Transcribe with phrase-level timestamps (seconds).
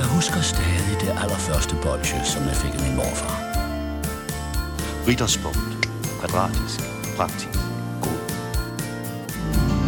[0.00, 3.36] Jeg husker stadig det allerførste bolsje, som jeg fik af min morfar.
[5.08, 5.72] Ritterspunkt.
[6.20, 6.78] Kvadratisk.
[7.18, 7.60] Praktisk.
[8.04, 8.20] God.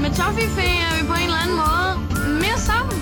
[0.02, 1.92] Med Toffifee er vi på en eller anden måde
[2.44, 2.98] mere sammen.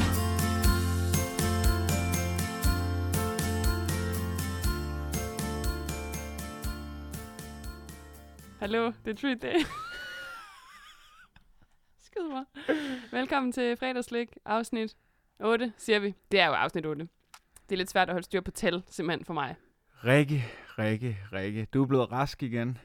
[8.62, 9.58] Hallo, det er Treat Day.
[12.06, 12.44] Skid mig.
[13.18, 14.96] Velkommen til fredagslik, afsnit
[15.42, 16.14] 8, siger vi.
[16.32, 17.08] Det er jo afsnit 8.
[17.68, 19.54] Det er lidt svært at holde styr på tal, simpelthen for mig.
[20.04, 20.44] Rikke,
[20.78, 21.66] Rikke, Rikke.
[21.74, 22.78] Du er blevet rask igen.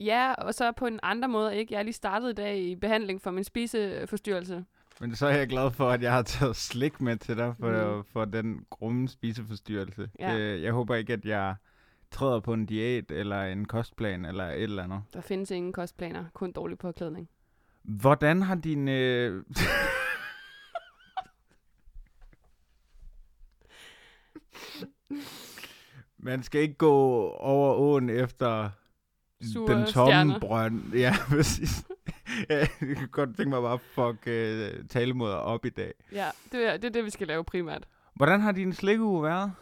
[0.00, 1.74] Ja, og så på en anden måde, ikke?
[1.74, 4.64] Jeg er lige startet i dag i behandling for min spiseforstyrrelse.
[5.00, 7.96] Men så er jeg glad for, at jeg har taget slik med til dig for,
[7.96, 8.04] Mm.
[8.12, 10.10] for den grumme spiseforstyrrelse.
[10.18, 10.34] Ja.
[10.38, 11.54] Det, jeg håber ikke, at jeg
[12.10, 15.02] træder på en diæt eller en kostplan eller et eller andet.
[15.14, 17.28] Der findes ingen kostplaner, kun dårlig påklædning.
[17.82, 18.88] Hvordan har din...
[18.88, 19.44] Øh...
[26.30, 28.70] Man skal ikke gå over åen efter
[29.52, 30.12] Sure den stjerner.
[30.24, 30.94] tomme brønd.
[30.94, 31.84] Ja, præcis.
[32.48, 35.92] jeg kan godt tænke mig bare at fuck øh, talemåder op i dag.
[36.12, 37.84] Ja, det er, det er det, vi skal lave primært.
[38.14, 39.52] Hvordan har din slikuge været?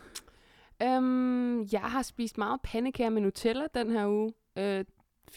[0.83, 4.33] Øhm, jeg har spist meget pandekager med Nutella den her uge.
[4.59, 4.85] Øh,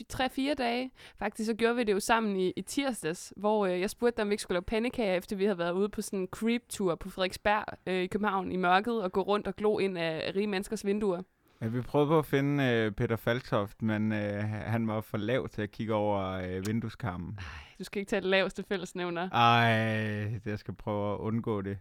[0.09, 0.91] Tre-fire dage.
[1.19, 4.23] Faktisk så gjorde vi det jo sammen i, i tirsdags, hvor øh, jeg spurgte dig,
[4.23, 6.95] om vi ikke skulle lave pandekager, efter vi havde været ude på sådan en creep-tur
[6.95, 10.47] på Frederiksberg øh, i København i mørket, og gå rundt og glo ind af rige
[10.47, 11.21] menneskers vinduer.
[11.61, 15.49] Ja, vi prøvede på at finde øh, Peter Faltoft, men øh, han var for lav
[15.49, 17.39] til at kigge over øh, vindueskarmen.
[17.79, 19.29] Du skal ikke tage det laveste fællesnævner.
[19.29, 21.77] Ej, det jeg skal prøve at undgå det.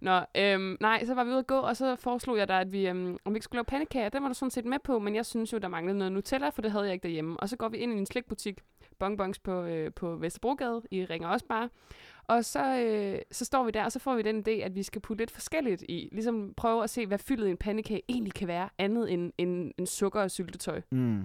[0.00, 2.72] Nå, øhm, nej, så var vi ude at gå, og så foreslog jeg dig, at
[2.72, 4.08] vi, øhm, om vi ikke skulle lave pandekager.
[4.08, 6.48] Den var du sådan set med på, men jeg synes jo, der manglede noget Nutella,
[6.48, 7.40] for det havde jeg ikke derhjemme.
[7.40, 8.60] Og så går vi ind i en slikbutik,
[8.98, 11.68] Bonbons på, øh, på Vesterbrogade, i Ringer også bare.
[12.26, 14.82] Og så, øh, så står vi der, og så får vi den idé, at vi
[14.82, 16.08] skal putte lidt forskelligt i.
[16.12, 19.72] Ligesom prøve at se, hvad fyldet i en pandekage egentlig kan være, andet end, end,
[19.78, 20.80] end sukker og syltetøj.
[20.90, 21.24] Mm.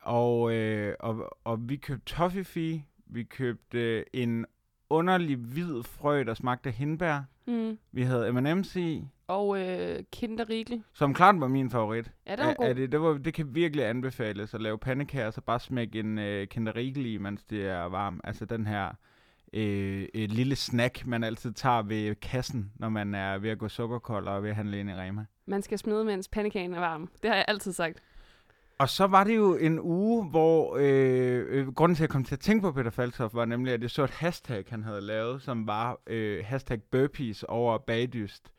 [0.00, 2.84] Og, øh, og, og vi købte toffifee.
[3.06, 4.46] Vi købte øh, en
[4.90, 7.20] underlig hvid frø, der smagte hindbær.
[7.46, 7.78] Mm.
[7.92, 10.82] Vi havde M&M's i, Og øh, Kinder Riegel.
[10.92, 12.12] som klart var min favorit.
[12.26, 12.66] Ja, den var Er- god.
[12.66, 16.18] Er det, det, var, det kan virkelig anbefales at lave pandekager, så bare smække en
[16.18, 18.20] øh, Kinder Riegel i, mens det er varm.
[18.24, 18.88] Altså den her
[19.52, 23.68] øh, et lille snack, man altid tager ved kassen, når man er ved at gå
[23.68, 25.24] sukkerkold og ved at handle ind i Rema.
[25.46, 27.08] Man skal smide, mens pandekagen er varm.
[27.22, 27.98] Det har jeg altid sagt.
[28.80, 32.24] Og så var det jo en uge, hvor øh, øh, grunden til, at jeg kom
[32.24, 35.00] til at tænke på Peter Faltoff, var nemlig, at jeg så et hashtag, han havde
[35.00, 38.52] lavet, som var øh, hashtag burpees over bagdyst.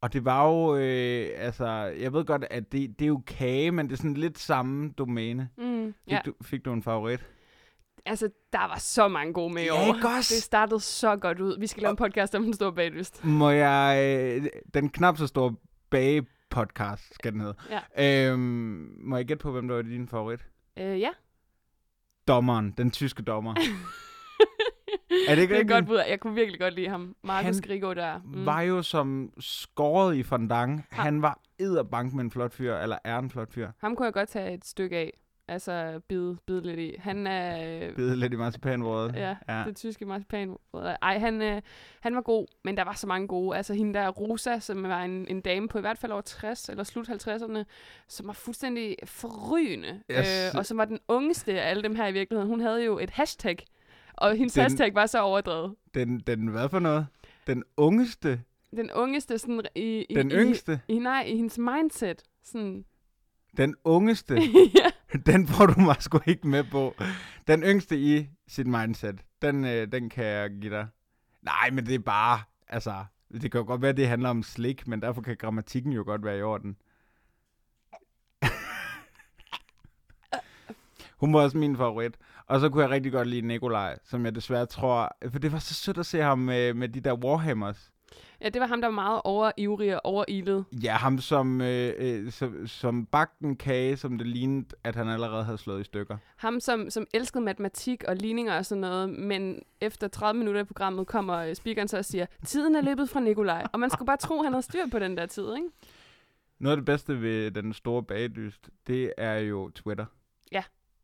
[0.00, 1.66] Og det var jo, øh, altså,
[2.00, 4.90] jeg ved godt, at det, det er jo kage, men det er sådan lidt samme
[4.98, 5.48] domæne.
[5.58, 5.86] Mm.
[6.04, 6.20] Fik, Ja.
[6.26, 7.26] du, fik du en favorit?
[8.06, 9.92] Altså, der var så mange gode med i Ja, år.
[10.16, 11.58] Det startede så godt ud.
[11.58, 13.24] Vi skal lave en podcast om den store baglyst.
[13.24, 14.02] Må jeg,
[14.42, 15.54] øh, den knap så store
[16.54, 17.54] bage-podcast, skal den hedde.
[17.96, 18.30] Ja.
[18.32, 20.46] Øhm, må jeg gætte på, hvem der var din favorit?
[20.78, 21.10] Øh, ja.
[22.28, 23.54] Dommeren, den tyske dommer.
[25.28, 26.02] Er det ikke det er godt bud.
[26.08, 27.16] Jeg kunne virkelig godt lide ham.
[27.22, 28.18] Markus Han Grigo der.
[28.24, 28.46] Mm.
[28.46, 30.80] var jo som skåret i fondant.
[30.90, 33.70] Han var edderbank med en flot fyr, eller er en flot fyr.
[33.78, 35.18] Ham kunne jeg godt tage et stykke af.
[35.48, 36.94] Altså, bide, bide lidt i.
[36.98, 37.78] Han er...
[37.88, 39.14] Øh, Bide lidt i marcipanbrødet.
[39.14, 39.64] Ja, ja.
[39.66, 40.56] det tyske marcipan.
[41.02, 41.62] Ej, han, øh,
[42.00, 43.56] han var god, men der var så mange gode.
[43.56, 46.68] Altså hende der Rosa, som var en, en dame på i hvert fald over 60
[46.68, 47.64] eller slut 50'erne,
[48.08, 50.00] som var fuldstændig forrygende.
[50.08, 52.48] Jeg Øh, og som var den ungeste af alle dem her i virkeligheden.
[52.50, 53.56] Hun havde jo et hashtag,
[54.12, 55.74] og hendes Den- hashtag var så overdrevet.
[55.94, 57.06] Den, den, hvad for noget?
[57.46, 58.40] Den ungeste?
[58.76, 60.06] Den ungeste sådan i...
[60.08, 60.80] i Den i, yngste?
[60.88, 62.22] I, nej, i hendes mindset.
[62.44, 62.84] Sådan,
[63.56, 64.34] Den ungeste?
[64.80, 64.90] ja.
[65.26, 66.94] den får du mig sgu ikke med på.
[67.46, 69.24] Den yngste i sit mindset.
[69.42, 70.86] Den, øh, den kan jeg give dig.
[71.42, 74.42] Nej, men det er bare, altså, det kan jo godt være, at det handler om
[74.42, 76.76] slik, men derfor kan grammatikken jo godt være i orden.
[81.20, 82.18] Hun var også min favorit.
[82.46, 85.16] Og så kunne jeg rigtig godt lide Nikolaj, som jeg desværre tror...
[85.30, 87.90] For det var så sødt at se ham med, med de der Warhammers
[88.40, 90.64] ja, det var ham, der var meget overivrig og overilet.
[90.72, 95.08] Ja, ham som, øh, øh, som, som bagte en kage, som det lignede, at han
[95.08, 96.16] allerede havde slået i stykker.
[96.36, 100.64] Ham, som, som elskede matematik og ligninger og sådan noget, men efter 30 minutter i
[100.64, 103.66] programmet kommer øh, speakeren så og siger, tiden er løbet fra Nikolaj.
[103.72, 105.68] Og man skulle bare tro, han havde styr på den der tid, ikke?
[106.58, 110.06] Noget af det bedste ved den store bagdyst, det er jo Twitter.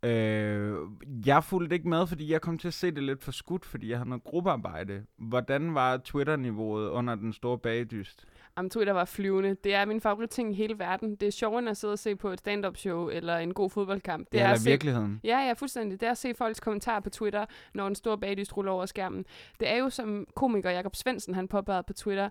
[0.03, 0.09] Ja.
[0.09, 0.89] Øh,
[1.27, 3.91] jeg fulgte ikke med, fordi jeg kom til at se det lidt for skudt, fordi
[3.91, 5.05] jeg havde noget gruppearbejde.
[5.17, 8.25] Hvordan var Twitter-niveauet under den store bagdyst?
[8.56, 9.56] Om Twitter var flyvende.
[9.65, 11.17] Det er min favoritting i hele verden.
[11.17, 13.71] Det er sjovere end at sidde og se på et stand-up show eller en god
[13.71, 14.25] fodboldkamp.
[14.27, 15.21] Det Det er er eller se virkeligheden.
[15.25, 16.00] Ja, ja, fuldstændig.
[16.00, 19.25] Det er at se folks kommentarer på Twitter, når en stor bagdyst ruller over skærmen.
[19.61, 22.29] Det er jo som komiker Jakob Svendsen, han påbad på Twitter,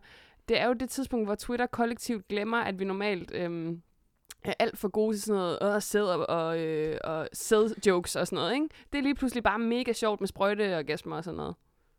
[0.50, 3.82] det er jo det tidspunkt, hvor Twitter kollektivt glemmer, at vi normalt øhm,
[4.48, 8.28] er alt for gode til sådan noget øh, sæd og, og, øh, og sæd-jokes og
[8.28, 8.68] sådan noget, ikke?
[8.92, 11.56] Det er lige pludselig bare mega sjovt med sprøjteorgasmer og sådan noget.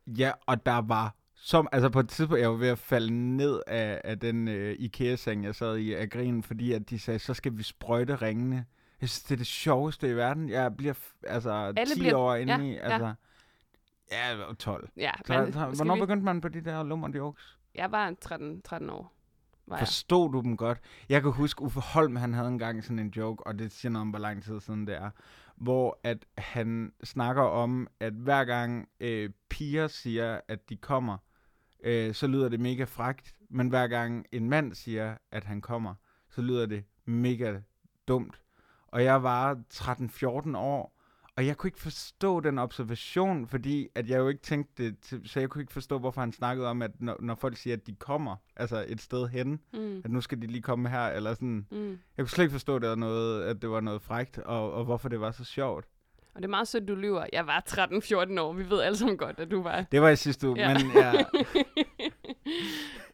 [0.07, 3.61] Ja, og der var som, altså på et tidspunkt, jeg var ved at falde ned
[3.67, 7.35] af, af den øh, IKEA-seng, jeg sad i af grin, fordi at de sagde, så
[7.35, 8.65] skal vi sprøjte ringene.
[9.01, 10.49] Jeg synes, det er det sjoveste i verden.
[10.49, 10.95] Jeg bliver
[11.27, 12.79] altså Alle 10 bliver- år inde ja, i, ja.
[12.79, 13.13] altså...
[14.13, 14.89] Ja, var 12.
[14.97, 16.01] Ja, Så, men så, skal hvornår vi...
[16.01, 17.59] begyndte man på de der lummer jokes?
[17.75, 19.13] Jeg var 13, 13 år.
[19.69, 19.87] Var jeg.
[19.87, 20.79] Forstod du dem godt?
[21.09, 24.03] Jeg kan huske, Uffe Holm, han havde engang sådan en joke, og det siger noget
[24.03, 25.11] om, hvor lang tid siden det er,
[25.57, 31.19] hvor at han snakker om, at hver gang øh, piger siger, at de kommer,
[31.85, 35.95] øh, så lyder det mega fragt, men hver gang en mand siger, at han kommer,
[36.31, 37.59] så lyder det mega
[38.09, 38.43] dumt.
[38.87, 40.98] Og jeg var 13-14 år,
[41.39, 45.21] og jeg kunne ikke forstå den observation, fordi at jeg jo ikke tænkte det, til,
[45.29, 47.87] så jeg kunne ikke forstå, hvorfor han snakkede om, at når, når folk siger, at
[47.87, 50.01] de kommer, altså et sted hen, Mm.
[50.05, 51.67] at nu skal de lige komme her, eller sådan.
[51.71, 51.89] Mm.
[51.91, 54.73] Jeg kunne slet ikke forstå, at det var noget, at det var noget frægt, og,
[54.73, 55.85] og hvorfor det var så sjovt.
[56.35, 57.27] Og det er meget sødt, du lyver.
[57.33, 57.65] Jeg var
[58.37, 58.53] 13-14 år.
[58.53, 59.85] Vi ved alle sammen godt, at du var.
[59.93, 60.75] Det var i sidste uge, Ja.
[60.79, 61.13] men ja,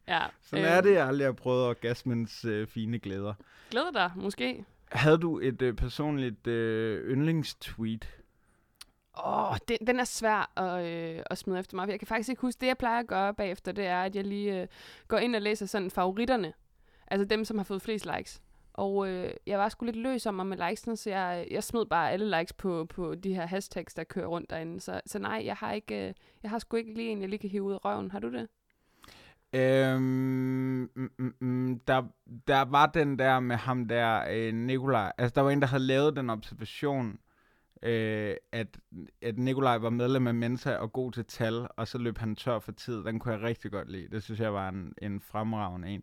[0.09, 0.20] ja.
[0.43, 3.35] sådan øhm, er det, jeg aldrig har prøvet orgasmens øh, fine glæder.
[3.70, 4.65] Glæder dig, måske.
[4.94, 8.08] Havde du et øh, personligt øh, yndlingstweet?
[9.25, 11.88] Åh, oh, den, den er svær at, øh, at smide efter mig.
[11.88, 14.25] Jeg kan faktisk ikke huske, det jeg plejer at gøre bagefter, det er, at jeg
[14.25, 14.69] lige øh,
[15.08, 16.52] går ind og læser sådan favoritterne.
[17.06, 18.43] Altså dem, som har fået flest likes.
[18.73, 21.87] Og øh, jeg var sgu lidt løs om mig med likesene, så jeg, jeg smed
[21.87, 24.81] bare alle likes på, på de her hashtags, der kører rundt derinde.
[24.81, 27.38] Så, så nej, jeg har, ikke, øh, jeg har sgu ikke lige en, jeg lige
[27.38, 28.11] kan hive ud af røven.
[28.11, 28.49] Har du det?
[29.55, 32.03] Øhm, mm, mm, mm, der,
[32.49, 35.12] der var den der med ham der, øh, Nikolaj.
[35.19, 37.19] Altså, der var en, der havde lavet den observation,
[37.83, 38.79] øh, at,
[39.23, 42.59] at Nikolaj var medlem af Mensa og god til tal, og så løb han tør
[42.59, 43.05] for tid.
[43.05, 44.09] Den kunne jeg rigtig godt lide.
[44.09, 46.03] Det synes jeg var en, en fremragende en.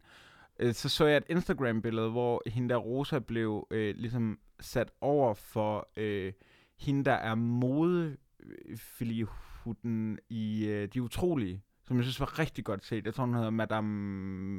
[0.59, 5.33] Øh, så så jeg et Instagram-billede, hvor hende der Rosa blev øh, ligesom sat over
[5.33, 6.33] for øh,
[6.79, 13.05] hende, der er modefilihutten i øh, De Utrolige, som jeg synes var rigtig godt set.
[13.05, 13.87] Jeg tror, hun hedder Madame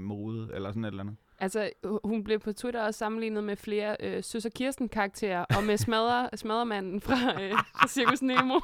[0.06, 1.16] Mode, eller sådan et eller andet.
[1.38, 5.64] Altså, hu- hun blev på Twitter også sammenlignet med flere øh, Søs og Kirsten-karakterer, og
[5.64, 8.60] med smadre, smadremanden fra, øh, fra Circus Nemo.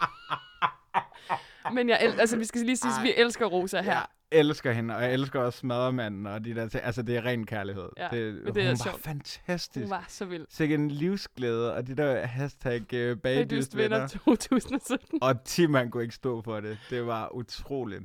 [1.72, 3.92] Men jeg, el- altså, vi skal lige sige, at vi elsker Rosa her.
[3.92, 6.84] Jeg elsker hende, og jeg elsker også Smaddermanden, og de der ting.
[6.84, 7.88] Altså, det er ren kærlighed.
[7.96, 9.02] Ja, det, men hun det er var sjovt.
[9.02, 9.84] fantastisk.
[9.84, 10.46] Hun var så vild.
[10.48, 14.06] Sikke en livsglæde, og de der hashtag uh, Bagdyst bagdyst vinder venner.
[14.08, 15.18] 2017.
[15.22, 16.78] Og Timman kunne ikke stå for det.
[16.90, 18.02] Det var utroligt.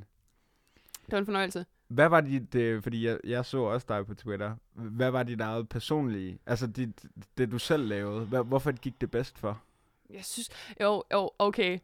[1.06, 1.66] Det var en fornøjelse.
[1.88, 5.40] Hvad var dit, øh, fordi jeg, jeg så også dig på Twitter, hvad var dit
[5.40, 7.04] eget personlige, altså dit,
[7.38, 9.60] det du selv lavede, hvad, hvorfor gik det bedst for?
[10.10, 10.50] Jeg synes...
[10.80, 11.78] Jo, jo, okay.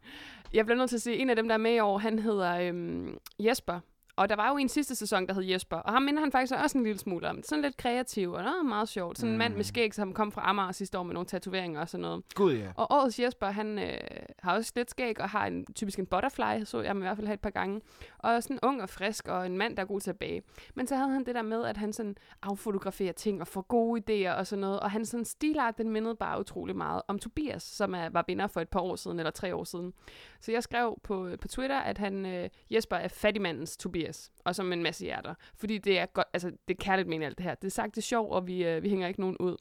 [0.53, 2.19] Jeg bliver nødt til at sige, en af dem, der er med i år, han
[2.19, 3.79] hedder øhm, Jesper.
[4.15, 5.77] Og der var jo en sidste sæson, der hed Jesper.
[5.77, 7.43] Og ham minder han faktisk også en lille smule om.
[7.43, 9.17] Sådan lidt kreativ, og nå, meget sjovt.
[9.17, 9.63] Sådan en mand med Mm.
[9.63, 12.23] skæg, som kom fra Amager sidste år med nogle tatoveringer og sådan noget.
[12.35, 12.67] Gud ja.
[12.75, 13.97] Og årets Jesper, han øh,
[14.39, 17.27] har også lidt skæg og har en, typisk en butterfly, så jeg i hvert fald
[17.27, 17.81] have et par gange.
[18.23, 20.41] Og sådan ung og frisk, og en mand, der er god til at bage.
[20.75, 24.01] Men så havde han det der med, at han sådan affotograferer ting og får gode
[24.01, 24.79] idéer og sådan noget.
[24.79, 28.47] Og han sådan stilart, den mindede bare utrolig meget om Tobias, som er, var vinder
[28.47, 29.93] for et par år siden, eller tre år siden.
[30.39, 34.31] Så jeg skrev på, øh, på Twitter, at han, øh, Jesper er fattigmandens Tobias.
[34.45, 35.33] Og som en masse hjerter.
[35.55, 37.55] Fordi det er godt, altså det er kærligt men alt det her.
[37.55, 39.55] Det er sagt, det er sjovt, og vi, øh, vi hænger ikke nogen ud.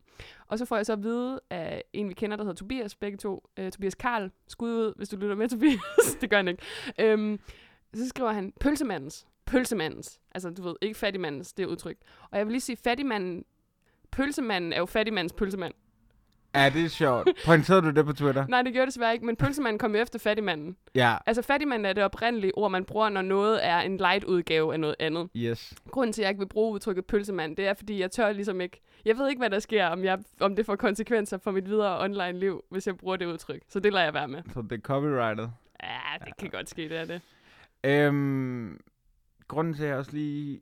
[0.46, 3.18] Og så får jeg så at vide af en, vi kender, der hedder Tobias, begge
[3.18, 3.48] to.
[3.56, 6.16] Øh, Tobias Karl, skud ud, hvis du lytter med, Tobias.
[6.20, 6.62] det gør han ikke.
[6.98, 7.40] Øhm,
[7.94, 9.26] så skriver han, pølsemandens.
[9.46, 10.20] Pølsemandens.
[10.34, 11.96] Altså, du ved, ikke fattigmandens, det er udtryk.
[12.30, 13.44] Og jeg vil lige sige, fattigmanden,
[14.10, 15.74] pølsemanden er jo fattigmandens pølsemand.
[16.54, 17.28] Ja, det er sjovt.
[17.44, 18.46] Pointerede du det på Twitter?
[18.46, 20.76] Nej, det gjorde det desværre ikke, men pølsemanden kom jo efter fattigmanden.
[20.94, 24.72] Ja, Altså, fattigmanden er det oprindelige ord, man bruger, når noget er en light udgave
[24.72, 25.28] af noget andet.
[25.36, 25.74] yes.
[25.90, 28.60] Grunden til, at jeg ikke vil bruge udtrykket pølsemand, det er, fordi jeg tør ligesom
[28.60, 28.80] ikke...
[29.04, 32.00] Jeg ved ikke, hvad der sker, om, jeg, om det får konsekvenser for mit videre
[32.04, 33.62] online-liv, hvis jeg bruger det udtryk.
[33.68, 34.42] Så det lader jeg være med.
[34.54, 35.50] Så det er copyrightet.
[35.82, 37.20] Ja, det kan godt ske, det er det.
[37.84, 38.80] Øhm,
[39.48, 40.60] grunden til, at jeg også lige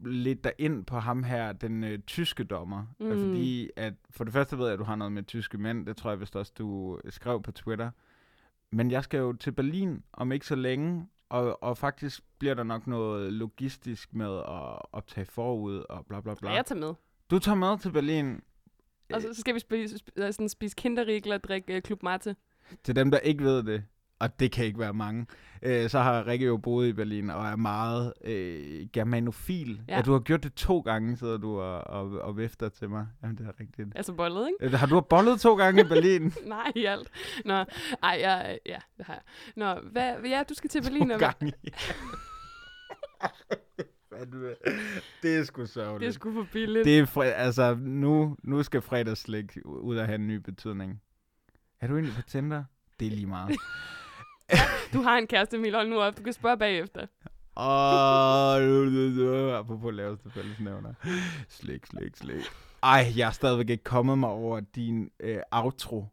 [0.00, 3.06] lidt der ind på ham her, den øh, tyske dommer, mm.
[3.06, 5.86] er fordi, at for det første ved jeg, at du har noget med tyske mænd,
[5.86, 7.90] det tror jeg vist også, du skrev på Twitter.
[8.70, 12.62] Men jeg skal jo til Berlin om ikke så længe, og, og faktisk bliver der
[12.62, 16.50] nok noget logistisk med at optage forud og bla bla bla.
[16.50, 16.56] Ja.
[16.56, 16.94] Jeg tager med.
[17.30, 18.40] Du tager med til Berlin.
[19.12, 22.02] Og så, så skal vi spise, sp- øh, sådan spise kinderrigler og drikke uh, Club
[22.02, 22.36] Mate.
[22.84, 23.84] Til dem, der ikke ved det,
[24.20, 25.26] og det kan ikke være mange,
[25.62, 29.68] øh, så har Rikke jo boet i Berlin og er meget øh, germanofil.
[29.88, 29.92] Ja.
[29.92, 29.96] Ja.
[29.96, 30.02] ja.
[30.02, 33.06] Du har gjort det to gange, sidder du og, og, og vifter til mig.
[33.22, 33.88] Jamen, det er rigtigt.
[33.94, 34.74] Altså bollet, ikke?
[34.74, 36.32] Øh, Har du bollet to gange i Berlin?
[36.46, 37.08] Nej, i alt.
[37.44, 37.54] Nå,
[38.02, 39.22] ej, jeg, ja, det har jeg.
[39.56, 41.08] Nå, hvad, ja, du skal til Berlin.
[41.08, 41.52] to og- gange.
[45.22, 46.00] Det er sgu sørgeligt.
[46.00, 46.84] Det er sgu for billigt.
[46.84, 51.00] Det er altså, nu, nu skal fredagsslik ud og have en ny betydning.
[51.80, 52.64] Er du egentlig på Tinder?
[53.00, 53.56] Det er lige meget.
[54.92, 55.74] Du har en kæreste, Emil.
[55.74, 56.18] Hold nu op.
[56.18, 57.06] Du kan spørge bagefter.
[57.56, 60.92] Åh, apropos laveste fællesnævner.
[61.48, 62.42] Slik, slik, slik.
[62.82, 66.06] Ej, jeg er stadigvæk ikke kommet mig over din øh, outro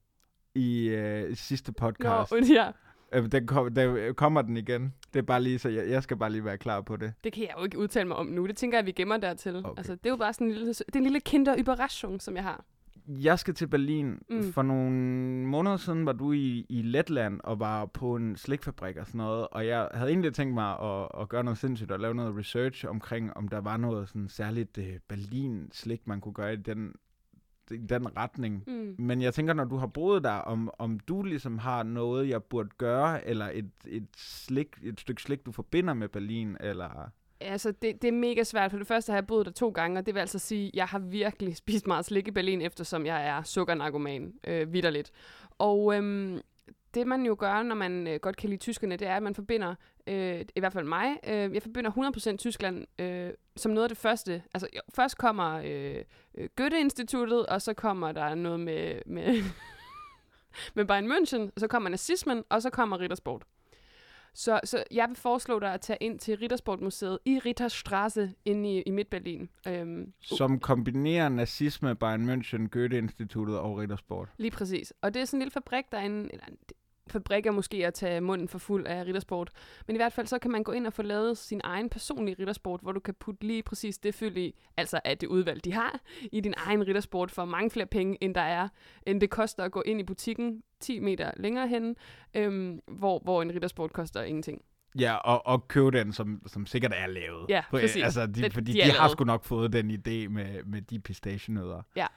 [0.56, 2.32] i øh, sidste Nå, podcast.
[2.32, 2.72] und ja.
[3.14, 4.94] Øh, den, kom, den kommer den igen.
[5.14, 7.14] Det er bare lige, så jeg, jeg skal bare lige være klar på det.
[7.24, 8.48] Det kan jeg jo ikke udtale mig om nu.
[8.48, 9.56] Det tænker jeg, vi gemmer dertil.
[9.56, 9.78] Okay.
[9.78, 12.44] Altså, det er jo bare sådan en lille, det er en lille kinderüberraschung, som jeg
[12.44, 12.66] har.
[13.08, 14.20] Jeg skal til Berlin.
[14.30, 14.54] Mm.
[14.54, 14.96] For nogle
[15.48, 19.48] måneder siden var du i, i Letland og var på en slikfabrik og sådan noget.
[19.48, 22.86] Og jeg havde egentlig tænkt mig at, at gøre noget sindssygt og lave noget research
[22.88, 26.94] omkring, om der var noget sådan særligt uh, Berlin-slik, man kunne gøre i den,
[27.72, 28.64] i den retning.
[28.68, 28.96] Mm.
[29.00, 32.44] Men jeg tænker, når du har boet der, om, om du ligesom har noget, jeg
[32.44, 37.10] burde gøre, eller et, et, slik, et stykke slik, du forbinder med Berlin, eller...
[37.46, 38.72] Altså, det, det er mega svært.
[38.72, 40.76] For det første har jeg boet der to gange, og det vil altså sige, at
[40.76, 45.12] jeg har virkelig spist meget slik i Berlin, eftersom jeg er sukkernarkoman, øh, vidderligt.
[45.58, 46.42] Og øhm,
[46.94, 49.36] det man jo gør, når man øh, godt kan lide tyskerne, det er, at man
[49.36, 49.76] forbinder,
[50.08, 51.92] øh, i hvert fald mig, øh, jeg forbinder
[52.34, 54.44] 100% Tyskland øh, som noget af det første.
[54.54, 56.04] Altså, jo, først kommer øh,
[56.38, 59.44] øh Goethe-instituttet, og så kommer der noget med, med,
[60.76, 63.44] med Bayern München, så kommer nazismen, og så kommer riddersport.
[64.38, 68.82] Så, så jeg vil foreslå dig at tage ind til Rittersportmuseet i Ritterstraße inde i,
[68.82, 69.50] i Midtberlin.
[69.68, 74.30] Øhm, Som kombinerer nazisme, Bayern München, Goethe-instituttet og Rittersport.
[74.38, 74.94] lige præcis.
[75.02, 76.58] Og det er sådan en lille fabrik derinde, eller en
[77.08, 79.50] fabrik er måske at tage munden for fuld af rittersport.
[79.88, 82.36] Men i hvert fald så kan man gå ind og få lavet sin egen personlige
[82.40, 85.74] rittersport, hvor du kan putte lige præcis det fyld i, altså at det udvalg, de
[85.74, 86.00] har,
[86.32, 88.68] i din egen rittersport for mange flere penge, end der er,
[89.08, 91.96] end det koster at gå ind i butikken 10 meter længere hen,
[92.34, 94.62] øhm, hvor, hvor en rittersport koster ingenting.
[95.00, 97.46] Ja, og, og købe den, som, som sikkert er lavet.
[97.50, 98.04] Ja, præcis.
[98.04, 99.12] Altså, de, fordi de de, har lavet.
[99.12, 101.82] sgu nok fået den idé med, med de pistachienødder.
[101.96, 102.08] Ja.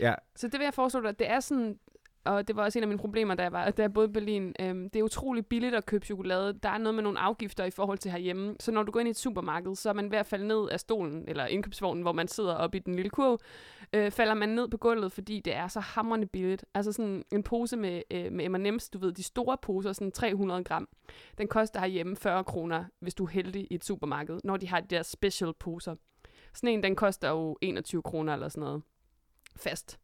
[0.00, 1.18] Ja, Så det vil jeg foreslå dig.
[1.18, 1.78] Det er sådan,
[2.24, 4.12] og det var også en af mine problemer, da jeg, var, da jeg boede i
[4.12, 4.54] Berlin.
[4.60, 6.58] Øhm, det er utrolig billigt at købe chokolade.
[6.62, 8.56] Der er noget med nogle afgifter i forhold til herhjemme.
[8.60, 10.68] Så når du går ind i et supermarked, så er man ved at falde ned
[10.68, 13.38] af stolen, eller indkøbsvognen, hvor man sidder oppe i den lille kurv,
[13.92, 16.64] øh, falder man ned på gulvet, fordi det er så hamrende billigt.
[16.74, 20.64] Altså sådan en pose med, øh, med M&M's, du ved, de store poser, sådan 300
[20.64, 20.88] gram,
[21.38, 24.80] den koster herhjemme 40 kroner, hvis du er heldig i et supermarked, når de har
[24.80, 25.94] de der special poser.
[26.54, 28.82] Sådan en, den koster jo 21 kroner eller sådan noget.
[29.56, 29.98] Fast.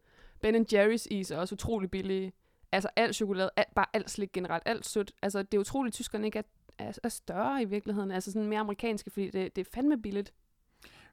[0.44, 2.32] Ben Jerry's is er også utrolig billige.
[2.72, 5.12] Altså alt chokolade, alt, bare alt slik generelt, alt sødt.
[5.22, 6.42] Altså det er utroligt, at tyskerne ikke er,
[6.78, 8.10] er, er større i virkeligheden.
[8.10, 10.32] Altså sådan mere amerikanske, fordi det, det er fandme billigt.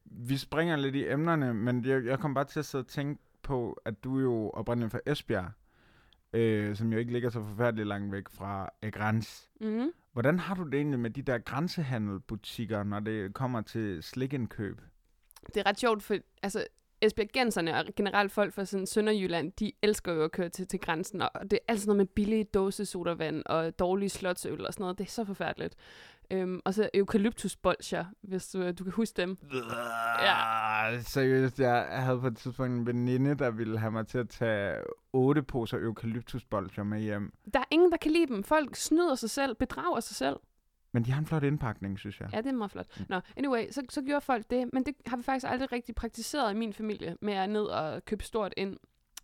[0.05, 3.21] vi springer lidt i emnerne, men jeg, jeg kom bare til at sidde og tænke
[3.41, 5.51] på, at du er jo oprindeligt fra Esbjerg,
[6.33, 9.49] øh, som jo ikke ligger så forfærdeligt langt væk fra øh, Grans.
[9.61, 9.91] Mm-hmm.
[10.13, 14.81] Hvordan har du det egentlig med de der grænsehandelbutikker, når det kommer til slikindkøb?
[15.47, 16.65] Det er ret sjovt, for altså,
[17.01, 21.21] Esbjergenserne og generelt folk fra sådan Sønderjylland, de elsker jo at køre til, til grænsen,
[21.21, 24.97] og det er altid noget med billige dåsesodavand og dårlige slotsøl og sådan noget.
[24.97, 25.75] Det er så forfærdeligt.
[26.31, 29.37] Øhm, og så eukalyptusbolcher, hvis du, du kan huske dem.
[30.21, 31.01] Ja.
[31.01, 34.75] Seriøst, jeg havde på et tidspunkt en veninde, der ville have mig til at tage
[35.13, 37.33] otte poser eukalyptusbolcher med hjem.
[37.53, 38.43] Der er ingen, der kan lide dem.
[38.43, 40.35] Folk snyder sig selv, bedrager sig selv.
[40.93, 42.29] Men de har en flot indpakning, synes jeg.
[42.33, 42.87] Ja, det er meget flot.
[43.09, 46.51] Nå, anyway, så, så gjorde folk det, men det har vi faktisk aldrig rigtig praktiseret
[46.51, 48.77] i min familie, med at ned og købe stort ind,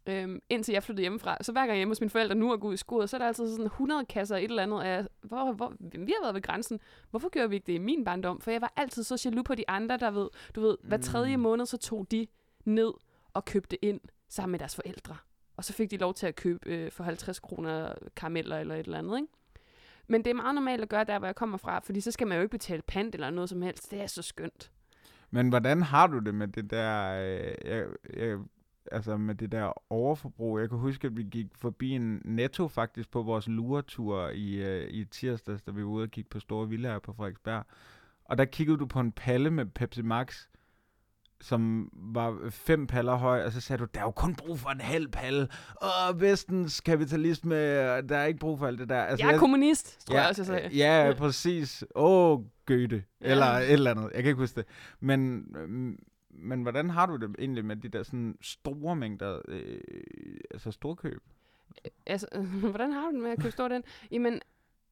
[0.07, 1.38] øhm, indtil jeg flyttede hjemmefra.
[1.41, 3.19] Så hver gang jeg hjemme hos mine forældre nu er gået i skuret, så er
[3.19, 6.41] der altid sådan 100 kasser et eller andet af, hvor, hvor, vi har været ved
[6.41, 6.79] grænsen.
[7.09, 8.41] Hvorfor gjorde vi ikke det i min barndom?
[8.41, 11.38] For jeg var altid så jaloux på de andre, der ved, du ved, hver tredje
[11.38, 11.43] Mm.
[11.43, 12.27] måned, så tog de
[12.65, 12.91] ned
[13.33, 15.17] og købte ind sammen med deres forældre.
[15.57, 18.86] Og så fik de lov til at købe øh, for 50 kroner karameller eller et
[18.86, 19.33] eller andet, ikke?
[20.07, 22.27] Men det er meget normalt at gøre der, hvor jeg kommer fra, fordi så skal
[22.27, 23.91] man jo ikke betale pant eller noget som helst.
[23.91, 24.71] Det er så skønt.
[25.31, 28.37] Men hvordan har du det med det der, øh, jeg, jeg,
[28.91, 30.59] altså med det der overforbrug?
[30.59, 34.89] Jeg kan huske, at vi gik forbi en netto faktisk på vores luretur i, øh,
[34.89, 37.65] i tirsdags, da vi var ude og kigge på store villaer på Frederiksberg.
[38.25, 40.47] Og der kiggede du på en palle med Pepsi Max,
[41.41, 44.70] som var fem paller høj, og så sagde du, der er jo kun brug for
[44.70, 45.48] en halv palle.
[45.82, 47.56] Åh, vestens kapitalisme,
[48.01, 49.01] der er ikke brug for alt det der.
[49.03, 50.77] Altså, Jeg er kommunist, tror jeg også, jeg sagde.
[50.77, 51.84] Ja, præcis.
[51.96, 53.03] Åh, oh, Goethe.
[53.22, 53.32] Ja.
[53.32, 54.12] Eller et eller andet.
[54.13, 54.65] Jeg kan ikke huske det.
[55.00, 55.46] Men,
[56.29, 59.79] men hvordan har du det egentlig med de der sådan store mængder, øh,
[60.51, 61.22] altså storkøb?
[62.06, 62.27] Altså,
[62.60, 63.84] hvordan har du det med at købe stort ind?
[64.12, 64.41] Jamen,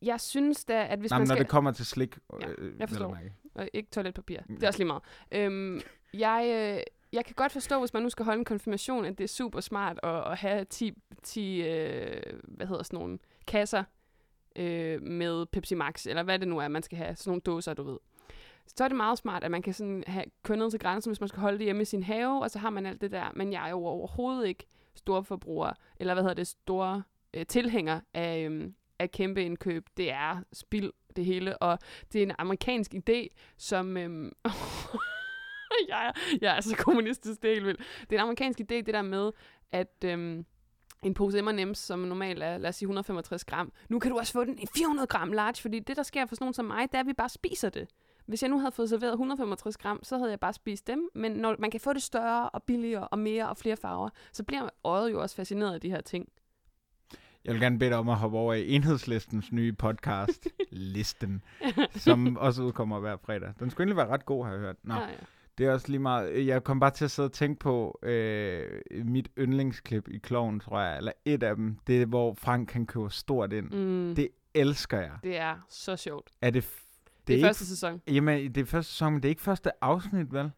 [0.05, 1.43] jeg synes da, at hvis Nej, man men når skal...
[1.43, 2.17] det kommer til slik.
[2.41, 3.17] Ja, øh, jeg forstår.
[3.55, 4.39] Og ikke toiletpapir.
[4.49, 4.55] Mm.
[4.55, 5.03] Det er også lige meget.
[5.31, 5.81] Øhm,
[6.13, 6.83] jeg, øh,
[7.13, 9.59] jeg kan godt forstå, hvis man nu skal holde en konfirmation, at det er super
[9.59, 10.93] smart at, at have 10,
[11.23, 13.83] 10 øh, hvad hedder sådan nogle kasser
[14.55, 17.15] øh, med Pepsi Max, eller hvad det nu er, man skal have.
[17.15, 17.97] Sådan nogle dåser, du ved.
[18.67, 21.29] så er det meget smart, at man kan sådan have kønnet til grænsen, hvis man
[21.29, 23.31] skal holde det hjemme i sin have, og så har man alt det der.
[23.35, 27.99] Men jeg er jo overhovedet ikke store forbruger, eller hvad hedder det, store øh, tilhænger
[28.13, 29.85] af, øhm, af kæmpe indkøb.
[29.97, 31.79] Det er spild det hele, og
[32.13, 33.97] det er en amerikansk idé, som...
[33.97, 34.31] Øhm,
[35.89, 36.11] jeg, er,
[36.41, 37.79] jeg er så kommunistisk, det er helt vildt.
[38.01, 39.31] Det er en amerikansk idé, det der med,
[39.71, 40.03] at...
[40.05, 40.45] Øhm,
[41.03, 43.71] en pose M&M's, som normalt er, lad os sige, 165 gram.
[43.89, 46.35] Nu kan du også få den i 400 gram large, fordi det, der sker for
[46.35, 47.87] sådan nogen som mig, det er, at vi bare spiser det.
[48.25, 51.09] Hvis jeg nu havde fået serveret 165 gram, så havde jeg bare spist dem.
[51.15, 54.43] Men når man kan få det større og billigere og mere og flere farver, så
[54.43, 56.29] bliver øjet jo også fascineret af de her ting.
[57.45, 61.41] Jeg vil gerne bede dig om at hoppe over i enhedslistens nye podcast, Listen,
[62.05, 63.53] som også udkommer hver fredag.
[63.59, 64.75] Den skulle egentlig være ret god, har jeg hørt.
[64.83, 65.07] Nå, Ja, ja.
[65.57, 66.47] det er også lige meget.
[66.47, 70.79] Jeg kom bare til at sidde og tænke på øh, mit yndlingsklip i Kloven, tror
[70.81, 71.77] jeg, eller et af dem.
[71.87, 73.71] Det er, hvor Frank kan købe stort ind.
[73.71, 75.11] Mm, det, elsker jeg.
[75.23, 76.29] det er så sjovt.
[76.41, 76.81] Er det, f-
[77.17, 78.01] Det, det er ikke, første sæson.
[78.07, 80.51] Jamen, det er første sæson, men det er ikke første afsnit, vel?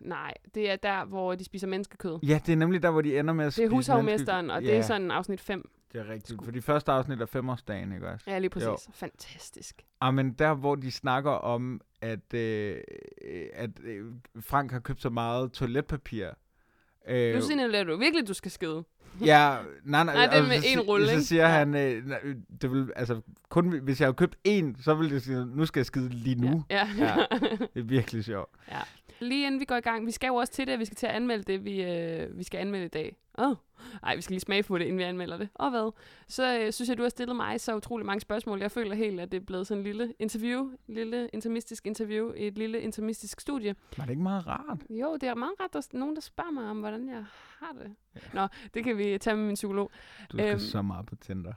[0.00, 2.18] Nej, det er der, hvor de spiser menneskekød.
[2.22, 4.62] Ja, det er nemlig der, hvor de ender med at Det er spise hushavmesteren, og
[4.62, 4.76] det Ja.
[4.78, 5.70] er sådan afsnit 5.
[5.92, 8.30] Det er rigtigt, for de første afsnit er femårsdagen, ikke også?
[8.30, 8.66] Ja, lige præcis.
[8.66, 8.76] Jo.
[8.94, 9.82] Fantastisk.
[10.00, 12.76] Ah, men der, hvor de snakker om, at, øh,
[13.54, 14.04] at øh,
[14.40, 16.28] Frank har købt så meget toiletpapir.
[17.08, 18.84] Øh, Nu signalerer du virkelig, at du skal skide.
[19.20, 21.48] ja, nej, nej, Nej, det er og med en rulle, Så siger Ja.
[21.48, 22.20] han, øh, nej,
[22.62, 25.80] det vil, altså, kun hvis jeg har købt én, så vil det sige, nu skal
[25.80, 26.64] jeg skide lige nu.
[26.70, 26.88] Ja.
[26.98, 27.16] Ja.
[27.74, 28.50] Det er virkelig sjovt.
[29.22, 30.96] Lige inden vi går i gang, vi skal jo også til det, at vi skal
[30.96, 33.16] til at anmelde det, vi, øh, vi skal anmelde i dag.
[33.38, 33.56] Åh, oh.
[34.02, 35.48] Ej, vi skal lige smage på det, inden vi anmelder det.
[35.54, 35.92] Og hvad?
[36.28, 38.60] Så øh, synes jeg, du har stillet mig så utrolig mange spørgsmål.
[38.60, 42.46] Jeg føler helt, at det er blevet sådan en lille interview, lille intermistisk interview i
[42.46, 43.74] et lille intermistisk studie.
[43.96, 44.78] Var det ikke meget rart?
[44.90, 47.24] Jo, det er meget ret, der er nogen, der spørger mig om, hvordan jeg
[47.58, 47.94] har det.
[48.14, 48.20] Ja.
[48.32, 49.90] Nå, det kan vi tage med min psykolog.
[50.32, 50.58] Du skal Øhm.
[50.58, 51.52] så meget på Tinder.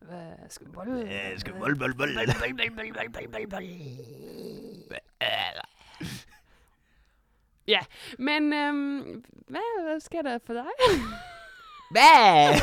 [0.00, 0.96] Hvad skal bold?
[1.06, 1.94] Jeg skal bold, bold,
[7.66, 7.86] bold.
[8.18, 10.66] Men øhm, hvad, hvad sker der for dig?
[11.90, 12.54] Hvad?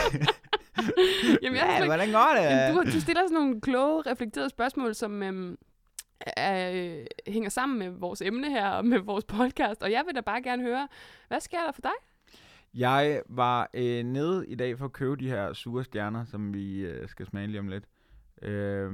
[1.41, 1.85] Jamen, jeg Hvad?
[1.85, 2.43] Hvordan går det?
[2.43, 5.57] Jamen, du, du stiller sådan nogle kloge, reflekterede spørgsmål, som øhm,
[6.19, 9.83] er, øh, hænger sammen med vores emne her og med vores podcast.
[9.83, 10.87] Og jeg vil da bare gerne høre,
[11.27, 11.91] hvad sker der for dig?
[12.73, 16.79] Jeg var øh, nede i dag for at købe de her sure stjerner, som vi
[16.79, 17.83] øh, skal smage lige om lidt,
[18.41, 18.91] øh,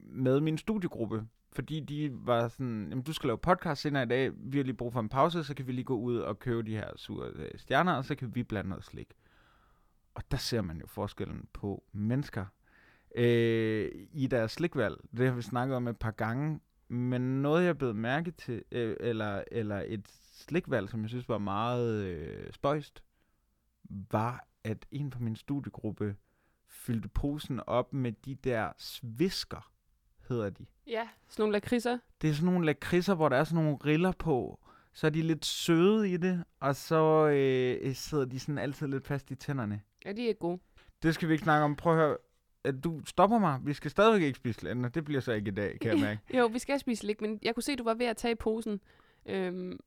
[0.00, 1.26] med min studiegruppe.
[1.52, 4.74] Fordi de var sådan, jamen du skal lave podcast senere i dag, vi har lige
[4.74, 7.30] brug for en pause, så kan vi lige gå ud og købe de her sure
[7.34, 9.08] øh, stjerner, og så kan vi blande noget slik.
[10.14, 12.46] Og der ser man jo forskellen på mennesker
[13.14, 14.96] øh, i deres slikvalg.
[15.16, 18.96] Det har vi snakket om et par gange, men noget jeg blev mærke til, øh,
[19.00, 23.04] eller, eller et slikvalg, som jeg synes var meget øh, spøjst,
[24.10, 26.16] var, at en fra min studiegruppe
[26.68, 29.72] fyldte posen op med de der svisker,
[30.30, 30.66] hedder de.
[30.86, 31.98] Ja, sådan nogle lakridser.
[32.22, 34.58] Det er sådan nogle lakridser, hvor der er sådan nogle riller på.
[34.92, 39.06] Så er de lidt søde i det, og så øh, sidder de sådan altid lidt
[39.06, 39.80] fast i tænderne.
[40.04, 40.58] Ja, de er gode.
[41.02, 41.76] Det skal vi ikke snakke om.
[41.76, 42.16] Prøv at høre.
[42.64, 43.60] At Du stopper mig.
[43.64, 44.88] Vi skal stadigvæk ikke spise lænder.
[44.88, 46.38] Det bliver så ikke i dag, kan jeg mærke.
[46.38, 48.36] Jo, vi skal spise slik, men jeg kunne se, at du var ved at tage
[48.36, 48.80] posen.
[49.26, 49.78] Øhm,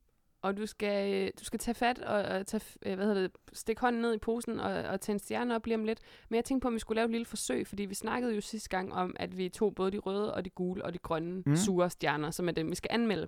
[0.44, 3.80] og du skal, du skal tage fat og, og tage, øh, hvad hedder det, stikke
[3.80, 5.98] hånden ned i posen og, og tage en stjerne op lige om lidt.
[6.28, 8.40] Men jeg tænkte på, om vi skulle lave et lille forsøg, fordi vi snakkede jo
[8.40, 11.42] sidste gang om, at vi tog både de røde og de gule og de grønne
[11.46, 11.56] mm.
[11.56, 13.26] sure stjerner, som er dem, vi skal anmelde.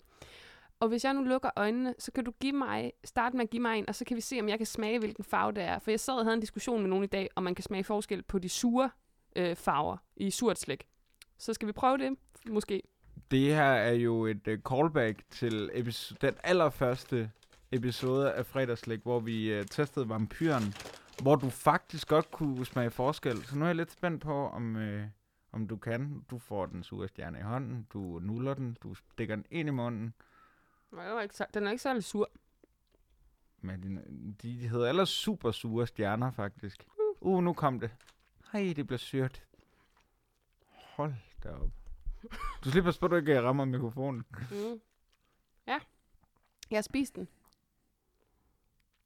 [0.81, 3.63] Og hvis jeg nu lukker øjnene, så kan du give mig, starte med at give
[3.63, 5.79] mig en, og så kan vi se, om jeg kan smage, hvilken farve det er.
[5.79, 7.85] For jeg sad og havde en diskussion med nogen i dag, om man kan smage
[7.85, 8.91] forskel på de sure
[9.37, 10.87] øh, farver i surt slik.
[11.39, 12.17] Så skal vi prøve det,
[12.49, 12.83] måske.
[13.31, 17.31] Det her er jo et uh, callback til episo- den allerførste
[17.73, 20.75] episode af Fredagslæg, hvor vi uh, testede vampyren,
[21.23, 23.45] hvor du faktisk godt kunne smage forskel.
[23.45, 25.03] Så nu er jeg lidt spændt på, om, uh,
[25.53, 26.25] om du kan.
[26.31, 29.73] Du får den sure stjerne i hånden, du nuller den, du stikker den ind i
[29.73, 30.15] munden.
[30.93, 32.31] Nej, det var ikke den er ikke særlig sur.
[33.61, 36.87] Men de, de hedder ellers super sure stjerner, faktisk.
[37.21, 37.91] Uh, nu kom det.
[38.53, 39.43] Hej, det bliver syrt.
[40.97, 41.86] Hold da op.
[42.65, 44.25] Du slipper på, at du ikke rammer mikrofonen.
[44.51, 44.81] Mm.
[45.67, 45.79] Ja.
[46.71, 47.29] Jeg har spist den.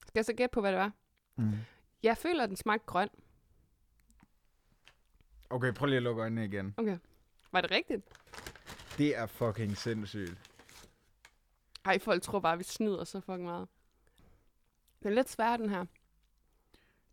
[0.01, 0.93] Skal jeg så gætte på, hvad det var?
[1.37, 1.53] Mm.
[2.03, 3.09] Jeg føler, at den smagte grøn.
[5.51, 6.75] Okay, prøv lige at lukke øjnene igen.
[6.77, 6.99] Okay.
[7.53, 8.03] Var det rigtigt?
[8.99, 10.51] Det er fucking sindssygt.
[11.85, 13.69] Ej, folk tror bare, at vi snyder så fucking meget.
[15.03, 15.85] Den er lidt svær, den her.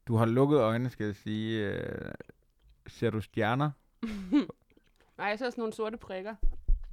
[0.08, 1.68] Du har lukket øjnene, skal jeg sige.
[1.68, 2.14] Øh,
[2.88, 3.72] ser du stjerner?
[5.18, 6.36] Nej, jeg ser sådan nogle sorte prikker.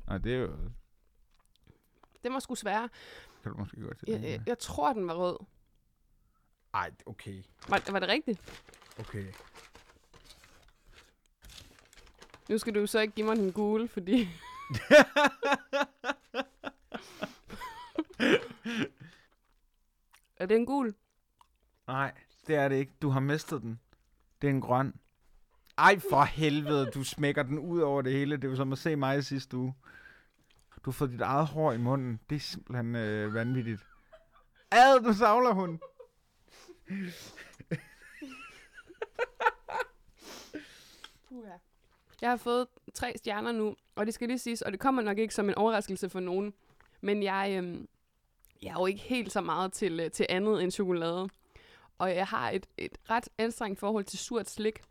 [0.07, 0.53] Nej, det er jo...
[2.23, 2.89] Det var sgu svære.
[3.43, 4.05] Kan du måske godt se.
[4.09, 5.39] Jeg, jeg, jeg tror, den var rød.
[6.75, 7.43] Ej, okay.
[7.69, 8.41] Var, var det rigtigt?
[8.99, 9.33] Okay.
[12.49, 14.29] Nu skal du så ikke give mig den gule, fordi
[20.37, 20.95] Er det en gul?
[21.87, 22.13] Nej,
[22.47, 22.93] det er det ikke.
[23.03, 23.81] Du har mistet den.
[24.43, 24.95] Det er en grøn.
[25.79, 28.37] Ej, for helvede, du smækker den ud over det hele.
[28.37, 29.75] Det var som at se mig sidste uge.
[30.85, 32.21] Du har fået dit eget hår i munden.
[32.31, 33.87] Det er simpelthen øh, vanvittigt.
[34.71, 35.81] Ad, du savler hun.
[42.21, 45.19] Jeg har fået tre stjerner nu, og det skal lige siges, og det kommer nok
[45.19, 46.55] ikke som en overraskelse for nogen,
[47.01, 47.89] men jeg, øhm,
[48.63, 51.29] jeg er jo ikke helt så meget til, øh, til andet end chokolade.
[51.99, 54.83] Og jeg har et, et ret anstrengt forhold til surt slik.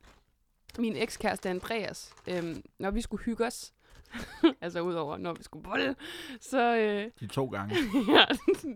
[0.77, 3.73] Min ekskæreste Andreas, øhm, når vi skulle hygge os,
[4.62, 5.95] altså udover når vi skulle bolle,
[6.39, 7.75] så, øh, De to gange.
[8.15, 8.25] ja,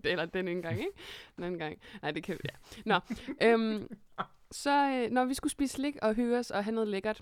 [0.04, 0.92] eller den ene gang, ikke?
[1.36, 1.78] Den anden gang.
[2.02, 2.80] Nej, det kan vi, ja.
[2.86, 3.00] Nå,
[3.42, 3.88] øhm,
[4.52, 7.22] så øh, når vi skulle spise slik og hygge os og have noget lækkert,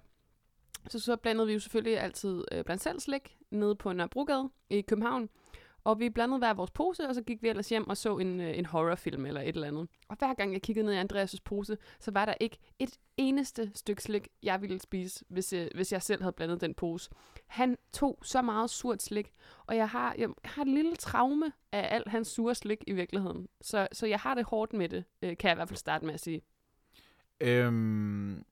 [0.89, 4.81] så, så blandede vi jo selvfølgelig altid øh, blandt selv slik nede på Nørrebrogade i
[4.81, 5.29] København.
[5.86, 8.41] Og vi blandede hver vores pose, og så gik vi ellers hjem og så en,
[8.41, 9.88] øh, en horrorfilm eller et eller andet.
[10.08, 13.71] Og hver gang jeg kiggede ned i Andreas' pose, så var der ikke et eneste
[13.76, 17.10] stykke slik, jeg ville spise, hvis jeg, hvis jeg selv havde blandet den pose.
[17.48, 19.34] Han tog så meget surt slik,
[19.65, 23.48] og jeg har, jeg har et lille traume af alt hans sure slik i virkeligheden.
[23.62, 26.06] Så, så jeg har det hårdt med det, øh, kan jeg i hvert fald starte
[26.06, 26.41] med at sige.
[27.41, 28.45] Øhm,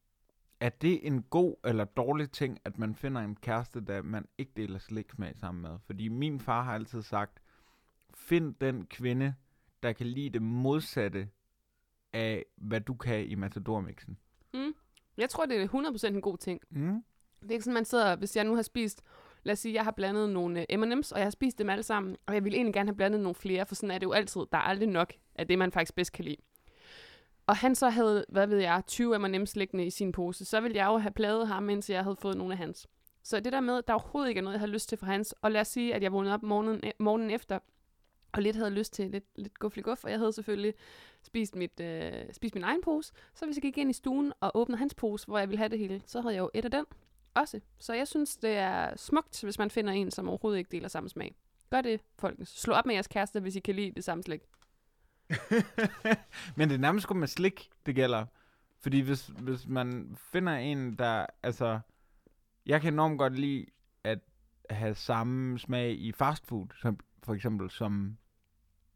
[0.63, 4.52] er det en god eller dårlig ting, at man finder en kæreste, der man ikke
[4.58, 5.80] deler sliksmag sammen med?
[5.86, 7.41] Fordi min far har altid sagt,
[8.13, 9.36] find den kvinde,
[9.84, 11.30] der kan lide det modsatte
[12.13, 14.17] af, hvad du kan i matadormixen.
[14.54, 14.73] Mm.
[15.17, 16.62] Jeg tror, det er 100% en god ting.
[16.69, 17.04] Mm?
[17.41, 19.02] Det er ikke sådan, man sidder, hvis jeg nu har spist,
[19.43, 21.84] lad os sige, jeg har blandet nogle øh, M&M's, og jeg har spist dem alle
[21.84, 24.12] sammen, og jeg ville egentlig gerne have blandet nogle flere, for sådan er det jo
[24.12, 24.41] altid.
[24.52, 26.38] Der er aldrig nok af det, man faktisk bedst kan lide.
[27.47, 30.77] Og han så havde, hvad ved jeg, 20 M&M's liggende i sin pose, så ville
[30.77, 32.88] jeg jo have pladet ham, indtil jeg havde fået nogle af hans.
[33.23, 35.08] Så det der med, at der overhovedet ikke er noget, jeg har lyst til fra
[35.08, 37.60] hans, og lad os sige, at jeg vågnede op morgenen, eh, morgenen efter,
[38.34, 40.73] og lidt havde lyst til lidt, lidt guffelig guff, og jeg havde selvfølgelig
[41.23, 43.13] spist, mit, øh, spist min egen pose.
[43.34, 45.69] Så hvis jeg gik ind i stuen og åbnede hans pose, hvor jeg ville have
[45.69, 46.86] det hele, så havde jeg jo et af den
[47.34, 47.60] også.
[47.79, 51.10] Så jeg synes, det er smukt, hvis man finder en, som overhovedet ikke deler samme
[51.10, 51.36] smag.
[51.69, 52.49] Gør det, folkens.
[52.49, 54.41] Slå op med jeres kæreste, hvis I kan lide det samme slik.
[56.58, 58.26] Men det er nærmest kun med slik, det gælder.
[58.80, 61.26] Fordi hvis, hvis man finder en, der...
[61.43, 61.80] Altså,
[62.65, 63.65] jeg kan enormt godt lide
[64.04, 64.19] at
[64.69, 68.17] have samme smag i fastfood, som, for eksempel som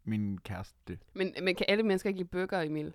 [0.04, 1.00] min kæreste.
[1.14, 2.94] Men, men kan alle mennesker ikke lide burger, Emil?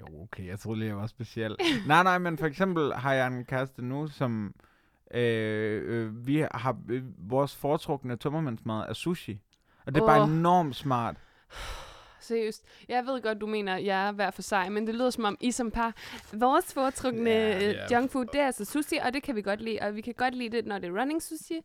[0.00, 1.56] Jo, okay, jeg troede lige, jeg var speciel.
[1.86, 4.54] nej, nej, men for eksempel har jeg en kæreste nu, som...
[5.14, 6.78] Øh, øh, vi har...
[6.88, 9.40] Øh, vores foretrukne tømmermandsmad er sushi.
[9.86, 10.08] Og det er oh.
[10.08, 11.16] bare enormt smart.
[12.24, 12.64] Seriøst.
[12.88, 15.36] Jeg ved godt, du mener, jeg er hver for sig, men det lyder som om,
[15.40, 15.94] I som par,
[16.32, 17.72] vores foretrukne ja, ja.
[17.72, 17.92] yeah.
[17.92, 19.78] junkfood, det er altså sushi, og det kan vi godt lide.
[19.82, 21.60] Og vi kan godt lide det, når det er running sushi.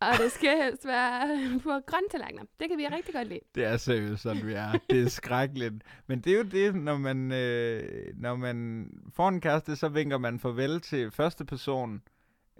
[0.00, 2.42] Og det skal helst være på grønne tallerkener.
[2.60, 3.40] Det kan vi rigtig godt lide.
[3.54, 4.72] Det er seriøst sådan, vi er.
[4.90, 5.74] Det er skrækkeligt.
[6.06, 10.18] Men det er jo det, når man, øh, når man får en kæreste, så vinker
[10.18, 12.02] man farvel til første person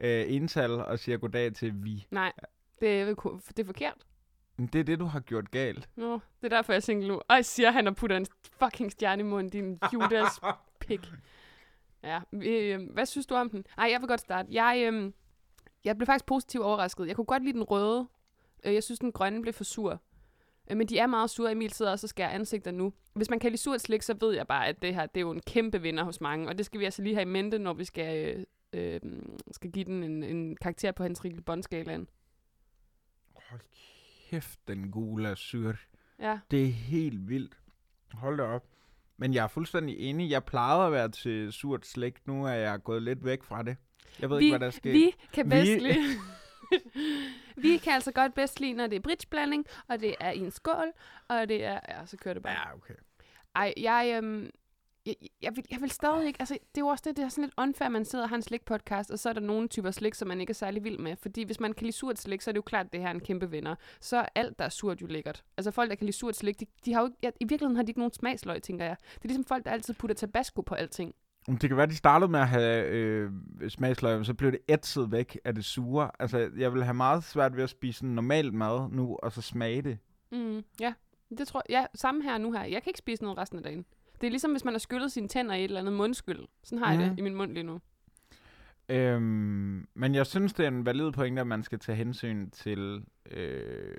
[0.00, 2.06] øh, ental og siger goddag til vi.
[2.10, 2.32] Nej,
[2.80, 3.14] det er,
[3.48, 4.06] det er forkert.
[4.56, 5.88] Men det er det, du har gjort galt.
[5.96, 7.20] Nå, det er derfor, jeg er single nu.
[7.30, 10.40] Jeg siger han og putter en fucking stjerne i munden, din Judas
[10.80, 11.00] pik.
[12.02, 13.64] Ja, øh, hvad synes du om den?
[13.78, 14.48] Ej, jeg vil godt starte.
[14.52, 15.12] Jeg, øh,
[15.84, 17.06] jeg blev faktisk positivt overrasket.
[17.08, 18.08] Jeg kunne godt lide den røde.
[18.64, 20.00] Øh, jeg synes, den grønne blev for sur.
[20.70, 21.52] Øh, men de er meget sure.
[21.52, 22.92] Emil sidder også og skærer ansigter nu.
[23.14, 25.20] Hvis man kan lide surt slik, så ved jeg bare, at det her det er
[25.20, 26.48] jo en kæmpe vinder hos mange.
[26.48, 28.36] Og det skal vi altså lige have i mente, når vi skal,
[28.72, 29.00] øh, øh,
[29.52, 32.08] skal give den en, en karakter på hans Rikkel Bondskalaen.
[33.34, 33.60] Hold
[34.32, 35.76] kæft, den gule er syrt.
[36.18, 36.38] Ja.
[36.50, 37.58] Det er helt vildt.
[38.12, 38.64] Hold da op.
[39.16, 40.30] Men jeg er fuldstændig enig.
[40.30, 42.26] Jeg plejede at være til surt slik.
[42.26, 43.76] Nu er jeg gået lidt væk fra det.
[44.20, 44.92] Jeg ved vi, ikke, hvad der er sket.
[44.92, 46.02] Vi kan bedst Vi- lide...
[47.68, 50.50] vi kan altså godt bedst lide, når det er bridgeblanding, og det er i en
[50.50, 50.92] skål,
[51.28, 51.80] og det er...
[51.88, 52.52] Ja, så kører det bare.
[52.52, 52.94] Ja, okay.
[53.54, 54.50] Ej, jeg, øhm,
[55.06, 56.40] jeg, jeg, vil, jeg vil stadig ikke...
[56.40, 58.28] Altså, det er jo også det, det er sådan lidt unfair, at man sidder og
[58.28, 60.84] har en slik-podcast, og så er der nogle typer slik, som man ikke er særlig
[60.84, 61.16] vild med.
[61.16, 63.06] Fordi hvis man kan lide surt slik, så er det jo klart, at det her
[63.06, 63.74] er en kæmpe vinder.
[64.00, 65.44] Så er alt, der er surt, jo lækkert.
[65.56, 67.76] Altså folk, der kan lide surt slik, de, de har jo ikke, ja, i virkeligheden
[67.76, 68.96] har de ikke nogen smagsløg, tænker jeg.
[69.14, 71.14] Det er ligesom folk, der altid putter tabasco på alting.
[71.46, 73.30] Det kan være, de startede med at have øh,
[73.68, 76.10] smagsløg, men så blev det ætset væk af det sure.
[76.18, 79.42] Altså, jeg vil have meget svært ved at spise sådan normal mad nu, og så
[79.42, 79.98] smage det.
[80.32, 80.92] Mm, ja,
[81.38, 81.74] det tror jeg.
[81.74, 82.64] Ja, samme her nu her.
[82.64, 83.84] Jeg kan ikke spise noget resten af dagen.
[84.22, 86.40] Det er ligesom, hvis man har skyllet sine tænder i et eller andet mundskyld.
[86.62, 87.00] Sådan har mm.
[87.00, 87.80] jeg det i min mund lige nu.
[88.88, 93.04] Øhm, men jeg synes, det er en valid pointe, at man skal tage hensyn til,
[93.30, 93.96] øh,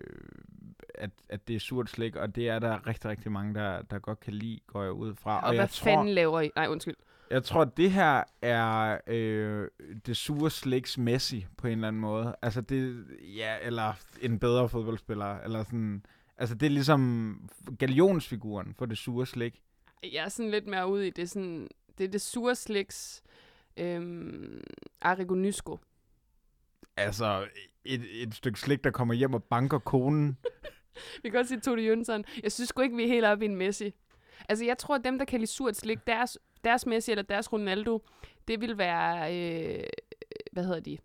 [0.95, 3.99] at, at det er surt slik, og det er der rigtig, rigtig mange, der, der
[3.99, 5.39] godt kan lide, går jeg ud fra.
[5.41, 6.51] Og, og hvad tror, fanden laver I?
[6.55, 6.95] Nej, undskyld.
[7.29, 9.67] Jeg tror, det her er øh,
[10.05, 12.35] det sure sliks Messi på en eller anden måde.
[12.41, 13.05] Altså det,
[13.37, 16.05] ja, eller en bedre fodboldspiller, eller sådan.
[16.37, 17.41] Altså det er ligesom
[17.79, 19.61] galionsfiguren for det sure slik.
[20.03, 21.29] Jeg er sådan lidt mere ude i det.
[21.29, 23.23] Sådan, det er det sure sliks
[23.77, 24.63] øhm,
[25.01, 25.77] Arrigo.
[26.97, 27.47] Altså
[27.85, 30.37] et, et stykke slik, der kommer hjem og banker konen.
[31.23, 32.25] Vi kan godt sige Tode Jønsson.
[32.43, 33.93] Jeg synes sgu ikke, vi er helt oppe i en Messi.
[34.49, 37.53] Altså, jeg tror, at dem, der kan lide surt slik, deres, deres Messi eller deres
[37.53, 38.03] Ronaldo,
[38.47, 39.83] det vil være, øh,
[40.51, 40.97] hvad hedder de?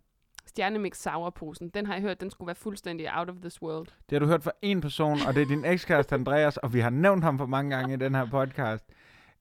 [0.59, 1.69] Stjernemix sourposen.
[1.69, 3.87] Den har jeg hørt, den skulle være fuldstændig out of this world.
[3.87, 6.79] Det har du hørt fra en person, og det er din ekskæreste Andreas, og vi
[6.79, 8.85] har nævnt ham for mange gange i den her podcast.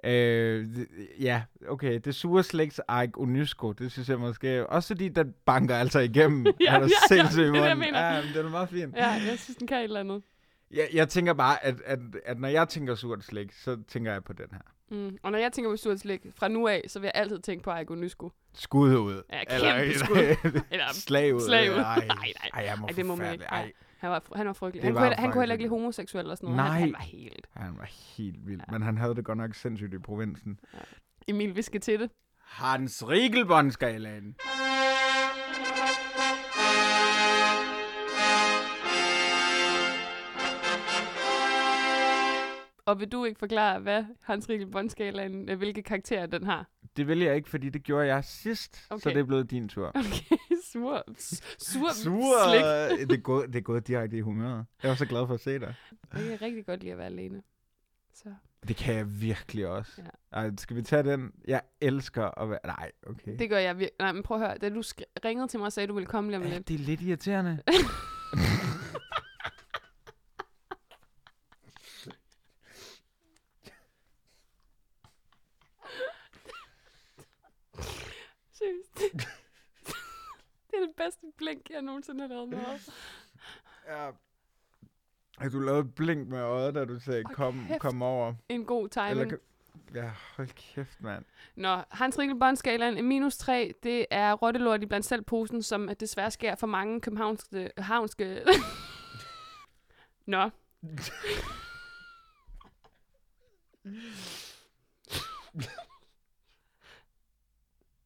[0.05, 0.67] Øh,
[1.21, 5.77] ja, okay, det sure slægts Ike Onysko, det synes jeg måske, også fordi den banker
[5.77, 6.47] altså igennem.
[6.61, 6.79] Ja, er ja,
[7.11, 8.01] ja, det er det, jeg mener.
[8.01, 8.97] Ja, det er meget fint.
[8.97, 10.23] Ja, jeg synes, den kan et eller andet.
[10.71, 14.25] Jeg, jeg tænker bare, at, at, at når jeg tænker surt slik, så tænker jeg
[14.25, 14.61] på den her.
[14.91, 15.19] Mm.
[15.23, 17.65] Og når jeg tænker på surt slik, fra nu af, så vil jeg altid tænke
[17.65, 18.33] på Arrigo Nysko.
[18.55, 19.23] Skud ud.
[19.33, 20.17] Ja, kæmpe skud.
[20.71, 21.41] Eller, slag ud.
[21.41, 21.77] slag ud.
[21.77, 22.33] Ej, Nej, nej.
[22.55, 23.45] Ej, jeg må Ej, det må man ikke.
[23.45, 23.73] Ej.
[23.99, 24.83] Han var, han var frygtelig.
[24.83, 26.71] Det Han, var kunne, han kunne heller ikke lide homoseksuel og sådan noget.
[26.71, 26.79] Nej.
[26.79, 27.47] Han, han var helt...
[27.57, 28.61] han var helt vild.
[28.71, 30.61] Men han havde det godt nok sindssygt i provinsen.
[31.29, 32.11] Emil, vi skal til det.
[32.45, 34.35] Hans Riegelbåndskalaen.
[42.89, 46.69] Og vil du ikke forklare, hvad Hans Rikkel Bondskalaen, øh, hvilke karakterer den har?
[46.97, 49.11] Det vil jeg ikke, fordi det gjorde jeg sidst, så Okay.
[49.11, 49.89] det er blevet din tur.
[49.89, 50.37] Okay,
[50.73, 51.05] sur,
[51.59, 52.33] sur, Sur.
[52.49, 53.09] slik.
[53.11, 54.65] Det er, gået, det er gået direkte i humøret.
[54.83, 55.75] Jeg var så glad for at se dig.
[56.15, 57.43] Jeg kan rigtig godt lide at være alene.
[58.15, 58.29] Så.
[58.69, 59.93] Det kan jeg virkelig også.
[59.99, 60.39] Ja.
[60.39, 61.33] Ej, skal vi tage den?
[61.49, 62.59] Jeg elsker at være...
[62.65, 63.39] Nej, okay.
[63.39, 63.97] Det gør jeg virkelig.
[63.99, 64.59] Nej, men prøv at høre.
[64.59, 66.55] Da du sk- ringede til mig og sagde, at du ville komme lige om Ja,
[66.55, 66.69] lidt.
[66.69, 67.59] det er lidt irriterende.
[78.59, 78.95] Seriøst.
[80.71, 82.91] det er det bedste blink, jeg nogensinde har lavet med øjet.
[83.87, 84.11] ja.
[85.39, 87.81] Har du lavet et blink med øjet, da du sagde, kom, kæft.
[87.81, 88.35] kom over?
[88.49, 89.11] En god timing.
[89.11, 89.37] Eller,
[89.95, 91.25] ja, hold kæft, mand.
[91.57, 95.89] Nå, Hans Rikkel Bondskalaen, en minus 3, det er rottelort i blandt selv posen, som
[96.01, 97.71] desværre sker for mange københavnske...
[97.79, 98.43] Havnske...
[100.27, 100.51] Nå.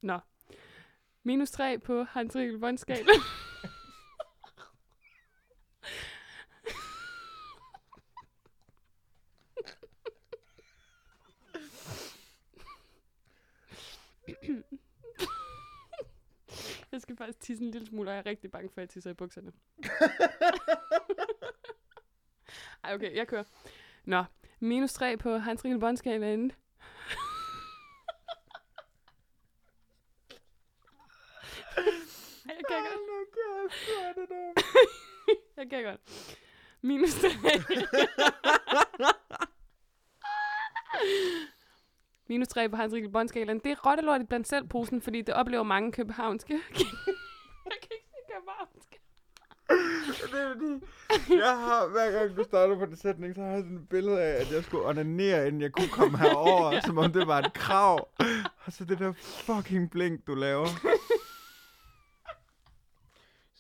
[0.03, 0.19] Nå.
[1.25, 3.07] Minus 3 på Hans Rikkel Bondskalaen.
[16.93, 18.89] Jeg skal faktisk tisse en lille smule, og jeg er rigtig bange for, at jeg
[18.89, 19.53] tisser i bukserne.
[22.85, 23.45] Ej, okay, jeg kører.
[24.05, 24.25] Nå,
[24.61, 26.53] minus 3 på Hans Rikkel Bondskalaen.
[32.49, 33.03] Ej, jeg kan godt.
[35.63, 36.01] Jeg kan godt.
[36.83, 37.29] Minus 3.
[42.29, 43.59] Minus 3 på Hans Rikkel Bondskalaen.
[43.59, 46.53] Det er rottelort i blandt selv posen, fordi det oplever mange københavnske.
[46.53, 46.61] jeg
[47.83, 48.99] kan ikke sige københavnske.
[50.33, 53.63] Det er fordi, jeg har, hver gang du starter på den sætning, så har jeg
[53.63, 57.13] sådan et billede af, at jeg skulle onanere, inden jeg kunne komme herover, som om
[57.13, 58.09] det var et krav.
[58.65, 60.67] Og så det der fucking blink, du laver.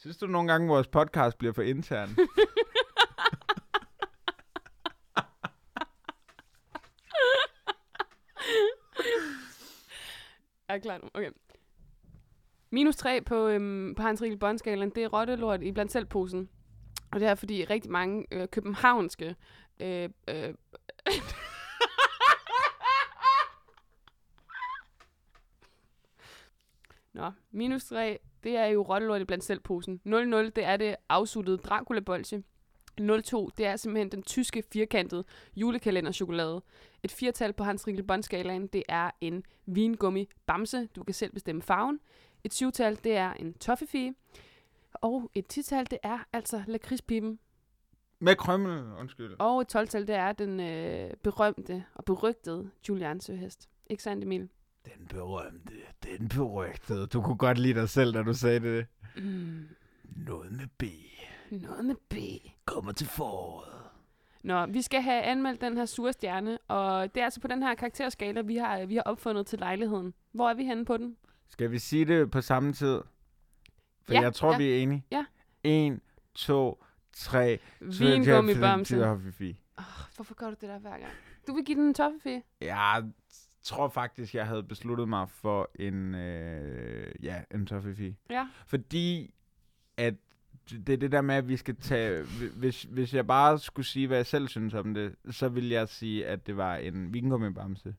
[0.02, 2.08] Synes du nogle gange, vores podcast bliver for intern?
[10.68, 11.08] Jeg er klar nu.
[11.14, 11.30] Okay.
[12.70, 16.48] Minus 3 på, øhm, på Hans Rigel Bondskalaen, det er rottelort i blandt selvposen.
[17.12, 19.36] Og det er fordi rigtig mange øh, københavnske
[19.80, 20.54] øh, øh,
[27.12, 30.00] Nå, minus 3, det er jo rottelort i blandt selv posen.
[30.06, 32.42] 0-0, det er det afsuttede Dracula-bolsje.
[33.00, 35.24] 0-2, det er simpelthen den tyske firkantede
[35.56, 36.62] julekalenderchokolade.
[37.02, 40.86] Et firtal på Hans Rikkel Bondskalaen, det er en vingummi bamse.
[40.86, 42.00] Du kan selv bestemme farven.
[42.44, 44.14] Et syvtal, det er en toffefee.
[44.94, 47.38] Og et tital, det er altså lakridspipen.
[48.18, 49.36] Med krømmel, undskyld.
[49.38, 53.68] Og et 12-tal, det er den øh, berømte og berygtede Julian Søhest.
[53.90, 54.48] Ikke sandt, Emil?
[54.84, 57.06] Den berømte, den berygtede.
[57.06, 58.86] Du kunne godt lide dig selv, da du sagde det.
[59.16, 59.68] Mm,
[60.04, 60.82] Noget med B.
[61.50, 62.14] noget med B.
[62.64, 63.68] Kommer til foråret.
[64.44, 67.62] Nå, vi skal have anmeldt den her sure stjerne, og det er altså på den
[67.62, 70.14] her karakterskala, vi har, vi har opfundet til lejligheden.
[70.32, 71.16] Hvor er vi henne på den?
[71.48, 73.00] Skal vi sige det på samme tid?
[74.02, 74.58] For Ja, jeg tror, ja.
[74.58, 75.04] vi er enige.
[75.10, 75.24] Ja.
[75.62, 76.00] En,
[76.34, 77.58] to, tre.
[77.80, 79.18] Vingummi bamse.
[79.24, 79.56] Fifi.
[79.78, 79.84] Oh,
[80.16, 81.12] hvorfor gør du det der hver gang?
[81.46, 82.42] Du vil give den en toffefee?
[82.60, 83.00] Ja,
[83.62, 88.16] tror faktisk, jeg havde besluttet mig for en, øh, ja, en toffifee.
[88.30, 88.48] Ja.
[88.66, 89.34] Fordi
[89.96, 90.14] at
[90.70, 92.24] det er det der med, at vi skal tage...
[92.56, 95.88] Hvis, hvis jeg bare skulle sige, hvad jeg selv synes om det, så vil jeg
[95.88, 97.94] sige, at det var en vingummibamse.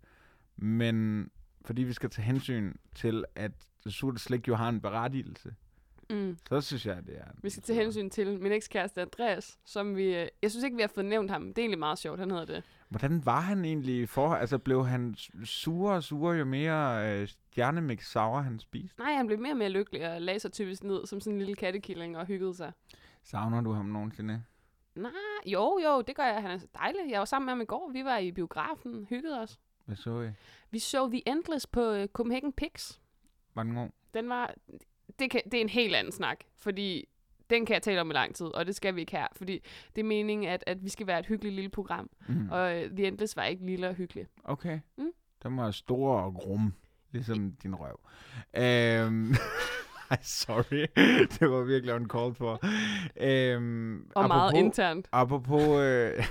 [0.57, 1.29] Men
[1.65, 3.51] fordi vi skal tage hensyn til, at
[3.87, 5.55] surt slik jo har en berettigelse,
[6.13, 6.37] Mm.
[6.49, 7.25] så synes jeg, det er...
[7.41, 10.15] Vi skal tage hensyn til min ekskæreste Andreas, som vi...
[10.15, 11.47] øh, Jeg synes ikke, vi har fået nævnt ham.
[11.47, 12.63] Det er egentlig meget sjovt, han hedder det.
[12.89, 14.39] Hvordan var han egentlig i forhold?
[14.39, 18.99] Altså, blev han surere og surere, jo mere øh, stjernemix sour han spiste?
[18.99, 21.39] Nej, han blev mere og mere lykkelig og lagde sig typisk ned som sådan en
[21.39, 22.71] lille kattekilling og hyggede sig.
[23.23, 24.43] Savner du ham nogensinde?
[24.95, 25.11] Nej,
[25.45, 26.41] jo, jo, det gør jeg.
[26.41, 26.99] Han er dejlig.
[27.11, 27.89] Jeg var sammen med ham i går.
[27.93, 29.59] Vi var i biografen, hyggede os.
[29.85, 30.29] Hvad så I?
[30.71, 32.99] Vi så The Endless på uh, Copenhagen Pix.
[33.55, 33.89] Var den god?
[34.13, 34.53] Den var...
[35.23, 37.05] Det, kan, det er en helt anden snak, fordi
[37.49, 39.59] den kan jeg tale om i lang tid, og det skal vi ikke her, fordi
[39.95, 42.49] det er meningen, at, at vi skal være et hyggeligt lille program, Mm.
[42.51, 44.27] og uh, The Endless var ikke lille og hyggelig.
[44.43, 44.79] Okay.
[44.97, 45.11] Mm.
[45.43, 46.73] Den var stor og grum,
[47.11, 47.99] ligesom din røv.
[48.57, 49.33] Øhm,
[50.21, 50.85] sorry.
[51.39, 52.59] det var virkelig en call for.
[53.17, 55.07] Øhm, Og meget internt.
[55.11, 55.61] Apropos...
[55.81, 56.23] Øh,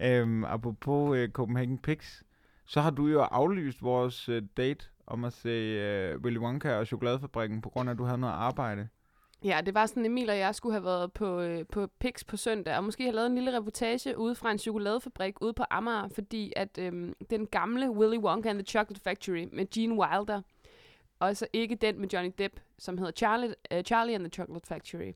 [0.00, 2.22] øhm, apropos øh, Copenhagen Pix,
[2.66, 6.86] så har du jo aflyst vores øh, date om at se øh, Willy Wonka og
[6.86, 8.88] Chokoladefabrikken, på grund af, at du havde noget arbejde.
[9.44, 12.36] Ja, det var sådan, Emil og jeg skulle have været på, øh, på Pix på
[12.36, 16.08] søndag, og måske have lavet en lille reportage ude fra en chokoladefabrik ude på Amager,
[16.08, 20.42] fordi at øhm, den gamle Willy Wonka and the Chocolate Factory med Gene Wilder,
[21.18, 24.66] og så ikke den med Johnny Depp, som hedder Charlie, uh, Charlie and the Chocolate
[24.66, 25.12] Factory.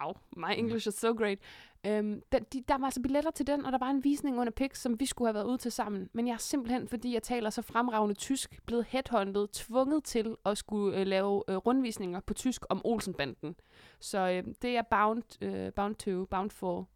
[0.00, 1.38] Wow, my English is so great.
[1.86, 4.52] Øhm, den, de, der var altså billetter til den, og der var en visning under
[4.52, 6.08] Pix, som vi skulle have været ude til sammen.
[6.12, 10.58] Men jeg er simpelthen, fordi jeg taler så fremragende tysk, blevet headhunted, tvunget til at
[10.58, 13.56] skulle øh, lave øh, rundvisninger på tysk om Olsenbanden.
[14.00, 16.88] Så øh, det er bound, øh, bound to, bound for.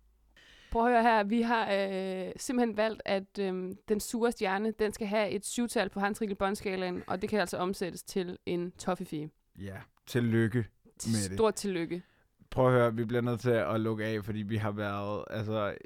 [0.70, 4.92] Prøv at høre her, vi har øh, simpelthen valgt, at øh, den sure stjerne, den
[4.92, 9.30] skal have et syvtal på hans båndskalaen, og det kan altså omsættes til en toffifee.
[9.58, 11.38] Ja, tillykke med det.
[11.38, 12.02] Stort tillykke.
[12.50, 15.76] Prøv at høre, vi bliver nødt til at lukke af, fordi vi har været altså,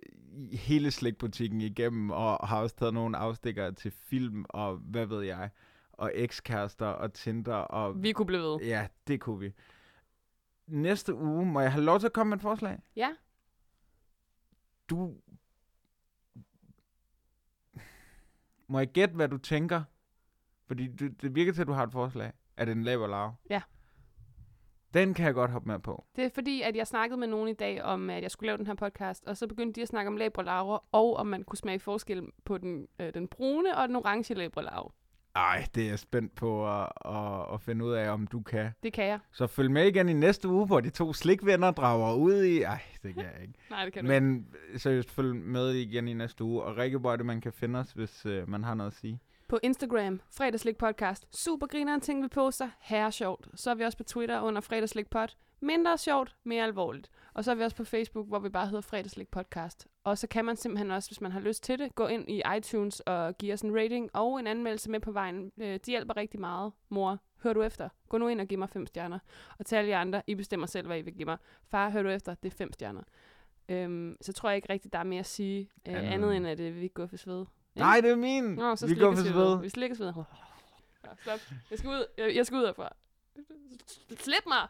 [0.52, 5.50] hele slikbutikken igennem, og har også taget nogle afstikker til film, og hvad ved jeg,
[5.92, 8.58] og ekskærester og Tinder, og Vi kunne blive ved.
[8.60, 9.52] ja, det kunne vi.
[10.66, 12.78] Næste uge, må jeg have lov til at komme med et forslag?
[12.96, 13.10] Ja.
[14.90, 15.14] Du...
[18.66, 19.82] Må jeg gætte, hvad du tænker?
[20.66, 22.32] Fordi det, det virker til, at du har et forslag.
[22.56, 23.34] Er det en lav eller lav?
[23.50, 23.62] Ja.
[24.94, 26.04] Den kan jeg godt hoppe med på.
[26.16, 28.58] Det er fordi, at jeg snakkede med nogen i dag om, at jeg skulle lave
[28.58, 31.58] den her podcast, og så begyndte de at snakke om labralaure, og om man kunne
[31.58, 34.90] smage forskel på den, øh, den brune og den orange labralaure.
[35.36, 38.70] Ej, det er jeg spændt på at, at, at finde ud af, om du kan.
[38.82, 39.18] Det kan jeg.
[39.32, 42.62] Så følg med igen i næste uge, hvor de to slikvenner drager ud i...
[42.62, 43.54] Ej, det kan jeg ikke.
[43.70, 44.08] Nej, det kan du.
[44.08, 46.62] Men seriøst, følg med igen i næste uge.
[46.62, 49.20] Og Rikke, det, man kan finde os, hvis øh, man har noget at sige?
[49.50, 51.36] På Instagram, fredagslik podcast.
[51.42, 52.68] Super grineren ting, vi poster.
[52.80, 53.48] Herre sjovt.
[53.54, 55.28] Så er vi også på Twitter under fredagslik pod.
[55.60, 57.10] Mindre sjovt, mere alvorligt.
[57.34, 59.88] Og så er vi også på Facebook, hvor vi bare hedder fredagslik podcast.
[60.04, 62.42] Og så kan man simpelthen også, hvis man har lyst til det, gå ind i
[62.56, 65.52] iTunes og give os en rating og en anmeldelse med på vejen.
[65.60, 66.72] Øh, De hjælper rigtig meget.
[66.88, 67.88] Mor, hør du efter?
[68.08, 69.18] Gå nu ind og giv mig fem stjerner.
[69.58, 71.38] Og til alle jer andre, I bestemmer selv, hvad I vil give mig.
[71.64, 72.34] Far, hør du efter?
[72.34, 73.02] Det er fem stjerner.
[73.68, 75.70] Øhm, så tror jeg ikke rigtigt, der er mere at sige.
[75.88, 77.46] Øh, Andet- andet end, at øh, vi går for ved.
[77.76, 77.80] Ikke?
[77.80, 78.44] Nej, det er min.
[78.44, 79.60] Nå, så vi går for sved.
[79.60, 80.12] Vi slikker ved.
[81.04, 81.40] Ja, stop.
[81.70, 82.92] Jeg skal ud, jeg, jeg skal ud herfra.
[84.18, 84.68] Slip mig!